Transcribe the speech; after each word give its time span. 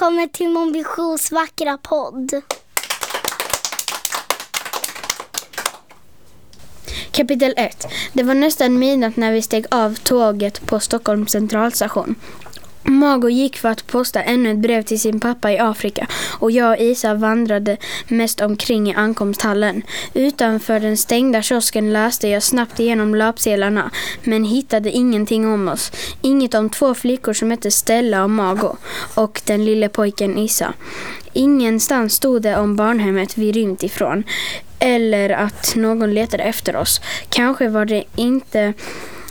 Välkommen 0.00 0.28
till 0.28 0.48
Mon 0.48 0.72
Visions 0.72 1.32
vackra 1.32 1.78
podd. 1.78 2.42
Kapitel 7.10 7.54
1. 7.56 7.86
Det 8.12 8.22
var 8.22 8.34
nästan 8.34 8.78
midnatt 8.78 9.16
när 9.16 9.32
vi 9.32 9.42
steg 9.42 9.66
av 9.70 9.94
tåget 9.94 10.66
på 10.66 10.80
Stockholms 10.80 11.30
centralstation. 11.30 12.14
Mago 13.00 13.28
gick 13.28 13.58
för 13.58 13.68
att 13.68 13.86
posta 13.86 14.22
ännu 14.22 14.50
ett 14.50 14.58
brev 14.58 14.82
till 14.82 15.00
sin 15.00 15.20
pappa 15.20 15.52
i 15.52 15.58
Afrika 15.58 16.06
och 16.38 16.50
jag 16.50 16.70
och 16.70 16.78
Isa 16.78 17.14
vandrade 17.14 17.76
mest 18.08 18.40
omkring 18.40 18.90
i 18.90 18.94
ankomsthallen. 18.94 19.82
Utanför 20.14 20.80
den 20.80 20.96
stängda 20.96 21.42
kiosken 21.42 21.92
läste 21.92 22.28
jag 22.28 22.42
snabbt 22.42 22.80
igenom 22.80 23.14
löpsedlarna 23.14 23.90
men 24.22 24.44
hittade 24.44 24.90
ingenting 24.90 25.46
om 25.46 25.68
oss. 25.68 25.92
Inget 26.22 26.54
om 26.54 26.70
två 26.70 26.94
flickor 26.94 27.32
som 27.32 27.50
hette 27.50 27.70
Stella 27.70 28.24
och 28.24 28.30
Mago 28.30 28.76
och 29.14 29.42
den 29.44 29.64
lille 29.64 29.88
pojken 29.88 30.38
Isa. 30.38 30.72
Ingenstans 31.32 32.14
stod 32.14 32.42
det 32.42 32.56
om 32.56 32.76
barnhemmet 32.76 33.38
vi 33.38 33.52
rymt 33.52 33.82
ifrån 33.82 34.24
eller 34.78 35.30
att 35.30 35.76
någon 35.76 36.14
letade 36.14 36.42
efter 36.42 36.76
oss. 36.76 37.00
Kanske 37.28 37.68
var 37.68 37.84
det 37.84 38.04
inte 38.16 38.74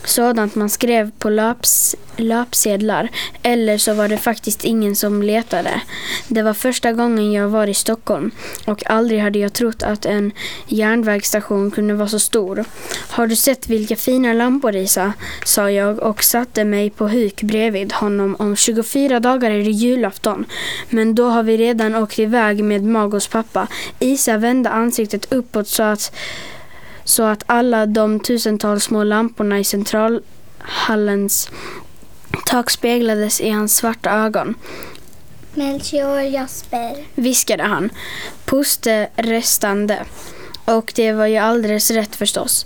sådant 0.03 0.55
man 0.55 0.69
skrev 0.69 1.11
på 1.19 1.29
löps, 1.29 1.95
löpsedlar 2.17 3.09
eller 3.43 3.77
så 3.77 3.93
var 3.93 4.07
det 4.07 4.17
faktiskt 4.17 4.63
ingen 4.63 4.95
som 4.95 5.23
letade. 5.23 5.81
Det 6.27 6.41
var 6.41 6.53
första 6.53 6.91
gången 6.91 7.31
jag 7.31 7.49
var 7.49 7.67
i 7.67 7.73
Stockholm 7.73 8.31
och 8.65 8.89
aldrig 8.89 9.19
hade 9.19 9.39
jag 9.39 9.53
trott 9.53 9.83
att 9.83 10.05
en 10.05 10.31
järnvägsstation 10.67 11.71
kunde 11.71 11.93
vara 11.93 12.09
så 12.09 12.19
stor. 12.19 12.65
Har 13.09 13.27
du 13.27 13.35
sett 13.35 13.69
vilka 13.69 13.95
fina 13.95 14.33
lampor 14.33 14.75
Isa? 14.75 15.13
sa 15.45 15.71
jag 15.71 15.99
och 15.99 16.23
satte 16.23 16.63
mig 16.63 16.89
på 16.89 17.07
huk 17.07 17.41
bredvid 17.41 17.93
honom. 17.93 18.35
Om 18.39 18.55
24 18.55 19.19
dagar 19.19 19.51
är 19.51 19.63
det 19.63 19.71
julafton. 19.71 20.45
Men 20.89 21.15
då 21.15 21.29
har 21.29 21.43
vi 21.43 21.57
redan 21.57 21.95
åkt 21.95 22.19
iväg 22.19 22.63
med 22.63 22.83
Magos 22.83 23.27
pappa. 23.27 23.67
Isa 23.99 24.37
vände 24.37 24.69
ansiktet 24.69 25.33
uppåt 25.33 25.67
så 25.67 25.83
att 25.83 26.15
så 27.09 27.23
att 27.23 27.43
alla 27.45 27.85
de 27.85 28.19
tusentals 28.19 28.83
små 28.83 29.03
lamporna 29.03 29.59
i 29.59 29.63
centralhallens 29.63 31.49
tak 32.45 32.69
speglades 32.69 33.41
i 33.41 33.49
hans 33.49 33.75
svarta 33.75 34.11
ögon. 34.11 34.55
Melchior 35.53 36.21
Jasper. 36.21 37.05
Viskade 37.15 37.63
han, 37.63 37.89
puste 38.45 39.09
restande. 39.15 40.05
Och 40.65 40.93
det 40.95 41.11
var 41.11 41.25
ju 41.25 41.37
alldeles 41.37 41.91
rätt 41.91 42.15
förstås. 42.15 42.65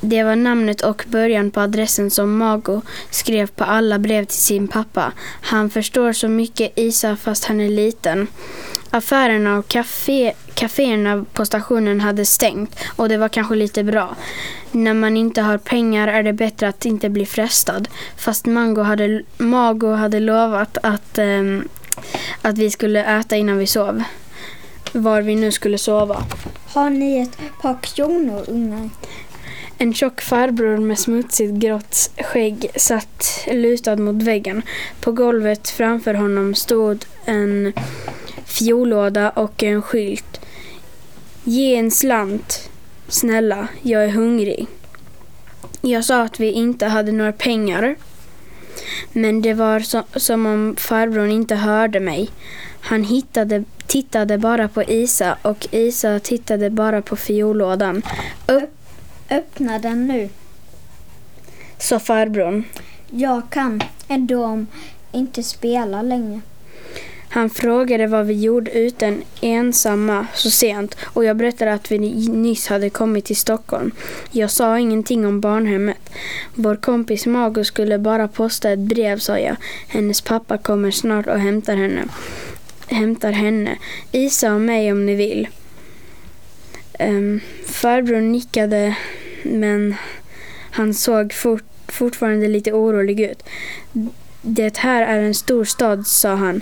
Det 0.00 0.22
var 0.22 0.36
namnet 0.36 0.80
och 0.80 1.04
början 1.08 1.50
på 1.50 1.60
adressen 1.60 2.10
som 2.10 2.38
Mago 2.38 2.82
skrev 3.10 3.46
på 3.46 3.64
alla 3.64 3.98
brev 3.98 4.24
till 4.24 4.38
sin 4.38 4.68
pappa. 4.68 5.12
Han 5.42 5.70
förstår 5.70 6.12
så 6.12 6.28
mycket 6.28 6.78
Isa 6.78 7.16
fast 7.16 7.44
han 7.44 7.60
är 7.60 7.68
liten. 7.68 8.26
Affärerna 8.90 9.58
och 9.58 9.68
kafé, 9.68 10.32
kaféerna 10.60 11.24
på 11.32 11.44
stationen 11.44 12.00
hade 12.00 12.24
stängt 12.24 12.76
och 12.96 13.08
det 13.08 13.16
var 13.16 13.28
kanske 13.28 13.54
lite 13.54 13.84
bra. 13.84 14.16
När 14.72 14.94
man 14.94 15.16
inte 15.16 15.42
har 15.42 15.58
pengar 15.58 16.08
är 16.08 16.22
det 16.22 16.32
bättre 16.32 16.68
att 16.68 16.86
inte 16.86 17.08
bli 17.08 17.26
frestad. 17.26 17.88
Fast 18.16 18.46
Mango 18.46 18.82
hade, 18.82 19.22
Mago 19.38 19.94
hade 19.94 20.20
lovat 20.20 20.78
att, 20.82 21.18
um, 21.18 21.68
att 22.42 22.58
vi 22.58 22.70
skulle 22.70 23.04
äta 23.04 23.36
innan 23.36 23.58
vi 23.58 23.66
sov. 23.66 24.02
Var 24.92 25.22
vi 25.22 25.34
nu 25.34 25.52
skulle 25.52 25.78
sova. 25.78 26.24
Har 26.66 26.90
ni 26.90 27.20
ett 27.20 27.38
par 27.62 27.78
kronor 27.82 28.44
ungar? 28.48 28.90
En 29.78 29.94
tjock 29.94 30.20
farbror 30.20 30.76
med 30.76 30.98
smutsigt 30.98 31.52
grått 31.52 32.10
skägg 32.18 32.70
satt 32.76 33.48
lutad 33.52 33.96
mot 33.96 34.22
väggen. 34.22 34.62
På 35.00 35.12
golvet 35.12 35.68
framför 35.68 36.14
honom 36.14 36.54
stod 36.54 37.04
en 37.24 37.72
fiollåda 38.44 39.30
och 39.30 39.62
en 39.62 39.82
skylt. 39.82 40.39
Ge 41.44 41.76
en 41.76 41.90
slant, 41.90 42.70
snälla, 43.08 43.68
jag 43.82 44.04
är 44.04 44.08
hungrig. 44.08 44.66
Jag 45.80 46.04
sa 46.04 46.22
att 46.22 46.40
vi 46.40 46.50
inte 46.52 46.86
hade 46.86 47.12
några 47.12 47.32
pengar. 47.32 47.96
Men 49.12 49.42
det 49.42 49.54
var 49.54 49.80
så, 49.80 50.02
som 50.16 50.46
om 50.46 50.76
farbrorn 50.78 51.30
inte 51.30 51.54
hörde 51.54 52.00
mig. 52.00 52.30
Han 52.80 53.04
hittade, 53.04 53.64
tittade 53.86 54.38
bara 54.38 54.68
på 54.68 54.82
Isa 54.82 55.36
och 55.42 55.68
Isa 55.70 56.20
tittade 56.20 56.70
bara 56.70 57.02
på 57.02 57.16
fiollådan. 57.16 58.02
Upp, 58.46 58.70
öppna 59.30 59.78
den 59.78 60.06
nu, 60.06 60.28
sa 61.78 61.98
farbrorn. 61.98 62.64
Jag 63.10 63.42
kan 63.50 63.80
ändå 64.08 64.64
inte 65.12 65.42
spela 65.42 66.02
längre. 66.02 66.40
Han 67.32 67.50
frågade 67.50 68.06
vad 68.06 68.26
vi 68.26 68.40
gjorde 68.40 68.70
utan 68.70 69.22
ensamma 69.40 70.26
så 70.34 70.50
sent 70.50 70.96
och 71.02 71.24
jag 71.24 71.36
berättade 71.36 71.72
att 71.72 71.92
vi 71.92 71.98
nyss 72.28 72.66
hade 72.66 72.90
kommit 72.90 73.24
till 73.24 73.36
Stockholm. 73.36 73.90
Jag 74.30 74.50
sa 74.50 74.78
ingenting 74.78 75.26
om 75.26 75.40
barnhemmet. 75.40 76.10
Vår 76.54 76.76
kompis 76.76 77.26
Mago 77.26 77.64
skulle 77.64 77.98
bara 77.98 78.28
posta 78.28 78.70
ett 78.70 78.78
brev 78.78 79.18
sa 79.18 79.38
jag. 79.38 79.56
Hennes 79.88 80.20
pappa 80.20 80.58
kommer 80.58 80.90
snart 80.90 81.26
och 81.26 81.40
hämtar 81.40 81.76
henne. 81.76 82.04
Hämtar 82.86 83.32
henne. 83.32 83.78
Isa 84.12 84.54
och 84.54 84.60
mig 84.60 84.92
om 84.92 85.06
ni 85.06 85.14
vill. 85.14 85.48
Ehm, 86.98 87.16
um, 87.16 87.40
farbror 87.66 88.20
nickade 88.20 88.96
men 89.42 89.94
han 90.70 90.94
såg 90.94 91.32
fort, 91.32 91.64
fortfarande 91.88 92.48
lite 92.48 92.72
orolig 92.72 93.20
ut. 93.20 93.42
Det 94.42 94.76
här 94.76 95.02
är 95.02 95.22
en 95.22 95.34
stor 95.34 95.64
stad, 95.64 96.06
sa 96.06 96.34
han. 96.34 96.60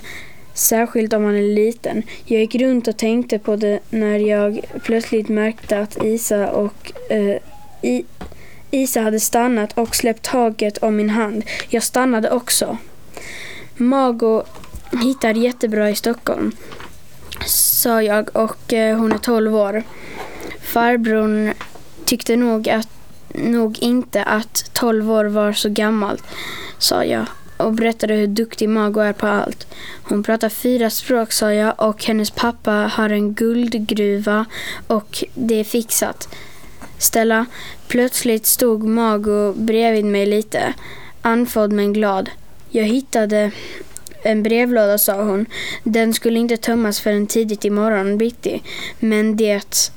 Särskilt 0.53 1.13
om 1.13 1.23
man 1.23 1.35
är 1.35 1.55
liten. 1.55 2.03
Jag 2.25 2.39
gick 2.39 2.55
runt 2.55 2.87
och 2.87 2.97
tänkte 2.97 3.39
på 3.39 3.55
det 3.55 3.79
när 3.89 4.19
jag 4.19 4.59
plötsligt 4.83 5.29
märkte 5.29 5.79
att 5.79 6.03
Isa 6.03 6.51
och 6.51 6.91
eh, 7.09 7.37
I, 7.81 8.05
Isa 8.71 9.01
hade 9.01 9.19
stannat 9.19 9.77
och 9.77 9.95
släppt 9.95 10.23
taget 10.23 10.77
om 10.77 10.95
min 10.95 11.09
hand. 11.09 11.43
Jag 11.69 11.83
stannade 11.83 12.31
också. 12.31 12.77
Mago 13.77 14.43
hittar 15.03 15.33
jättebra 15.33 15.89
i 15.89 15.95
Stockholm, 15.95 16.51
sa 17.45 18.01
jag 18.01 18.35
och 18.35 18.73
eh, 18.73 18.97
hon 18.97 19.11
är 19.11 19.17
12 19.17 19.55
år. 19.55 19.83
Farbrorn 20.61 21.53
tyckte 22.05 22.35
nog, 22.35 22.69
att, 22.69 22.89
nog 23.33 23.79
inte 23.79 24.23
att 24.23 24.69
12 24.73 25.11
år 25.11 25.25
var 25.25 25.53
så 25.53 25.69
gammalt, 25.69 26.23
sa 26.77 27.03
jag 27.03 27.25
och 27.59 27.73
berättade 27.73 28.13
hur 28.13 28.27
duktig 28.27 28.69
Mago 28.69 28.99
är 28.99 29.13
på 29.13 29.27
allt. 29.27 29.67
Hon 30.03 30.23
pratar 30.23 30.49
fyra 30.49 30.89
språk 30.89 31.31
sa 31.31 31.53
jag 31.53 31.73
och 31.77 32.03
hennes 32.03 32.31
pappa 32.31 32.71
har 32.71 33.09
en 33.09 33.33
guldgruva 33.33 34.45
och 34.87 35.23
det 35.33 35.55
är 35.55 35.63
fixat. 35.63 36.35
Stella, 36.97 37.45
plötsligt 37.87 38.45
stod 38.45 38.83
Mago 38.83 39.53
bredvid 39.53 40.05
mig 40.05 40.25
lite, 40.25 40.73
andfådd 41.21 41.71
men 41.71 41.93
glad. 41.93 42.29
Jag 42.69 42.83
hittade 42.83 43.51
en 44.23 44.43
brevlåda 44.43 44.97
sa 44.97 45.23
hon. 45.23 45.45
Den 45.83 46.13
skulle 46.13 46.39
inte 46.39 46.57
tömmas 46.57 46.99
förrän 46.99 47.27
tidigt 47.27 47.65
i 47.65 47.69
morgon 47.69 48.17
bitti. 48.17 48.63
Men 48.99 49.37
det... 49.37 49.91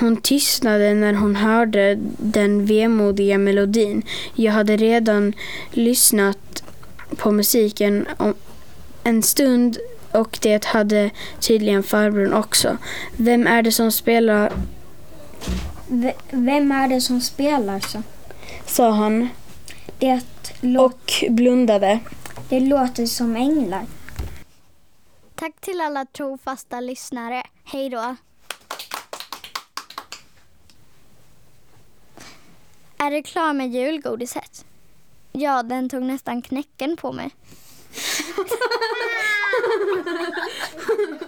Hon 0.00 0.16
tystnade 0.16 0.94
när 0.94 1.12
hon 1.12 1.36
hörde 1.36 1.98
den 2.18 2.66
vemodiga 2.66 3.38
melodin. 3.38 4.02
Jag 4.34 4.52
hade 4.52 4.76
redan 4.76 5.32
lyssnat 5.72 6.62
på 7.18 7.32
musiken 7.32 8.06
en 9.04 9.22
stund 9.22 9.78
och 10.12 10.38
det 10.42 10.64
hade 10.64 11.10
tydligen 11.40 11.82
farbrorn 11.82 12.32
också. 12.32 12.76
Vem 13.16 13.46
är 13.46 13.62
det 13.62 13.72
som 13.72 13.92
spelar? 13.92 14.52
V 15.88 16.12
vem 16.30 16.72
är 16.72 16.88
det 16.88 17.00
som 17.00 17.20
spelar 17.20 17.80
så? 17.80 18.02
Sa 18.66 18.90
han. 18.90 19.28
Det 19.98 20.22
och 20.78 21.12
blundade. 21.30 21.98
Det 22.48 22.60
låter 22.60 23.06
som 23.06 23.36
änglar. 23.36 23.86
Tack 25.34 25.60
till 25.60 25.80
alla 25.80 26.06
trofasta 26.06 26.80
lyssnare. 26.80 27.42
Hej 27.64 27.90
då. 27.90 28.16
Är 32.98 33.10
du 33.10 33.22
klar 33.22 33.52
med 33.52 33.68
julgodiset? 33.68 34.64
Ja, 35.38 35.62
den 35.62 35.88
tog 35.88 36.02
nästan 36.02 36.42
knäcken 36.42 36.96
på 36.96 37.12
mig. 37.12 37.30